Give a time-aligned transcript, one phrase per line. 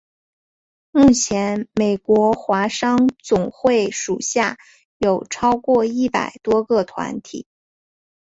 [0.89, 4.57] 目前美国华商总会属下
[4.97, 7.45] 有超过一百多个团体。